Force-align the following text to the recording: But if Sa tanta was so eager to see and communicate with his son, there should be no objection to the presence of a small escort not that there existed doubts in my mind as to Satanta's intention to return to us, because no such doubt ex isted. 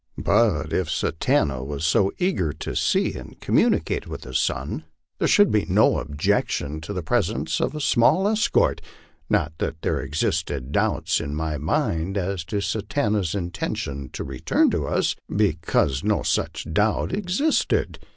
But 0.17 0.73
if 0.73 0.89
Sa 0.89 1.11
tanta 1.19 1.63
was 1.63 1.85
so 1.85 2.11
eager 2.17 2.51
to 2.53 2.75
see 2.75 3.13
and 3.13 3.39
communicate 3.39 4.07
with 4.07 4.23
his 4.23 4.39
son, 4.39 4.85
there 5.19 5.27
should 5.27 5.51
be 5.51 5.67
no 5.69 5.99
objection 5.99 6.81
to 6.81 6.91
the 6.91 7.03
presence 7.03 7.59
of 7.61 7.75
a 7.75 7.79
small 7.79 8.27
escort 8.27 8.81
not 9.29 9.53
that 9.59 9.83
there 9.83 10.01
existed 10.01 10.71
doubts 10.71 11.19
in 11.21 11.35
my 11.35 11.59
mind 11.59 12.17
as 12.17 12.43
to 12.45 12.61
Satanta's 12.61 13.35
intention 13.35 14.09
to 14.13 14.23
return 14.23 14.71
to 14.71 14.87
us, 14.87 15.15
because 15.35 16.03
no 16.03 16.23
such 16.23 16.65
doubt 16.73 17.13
ex 17.13 17.39
isted. 17.39 17.97